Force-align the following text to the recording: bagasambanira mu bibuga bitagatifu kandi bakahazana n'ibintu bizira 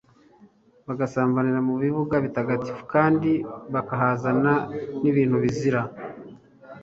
bagasambanira 0.87 1.59
mu 1.67 1.75
bibuga 1.81 2.15
bitagatifu 2.25 2.83
kandi 2.93 3.31
bakahazana 3.73 4.53
n'ibintu 5.01 5.35
bizira 5.43 5.81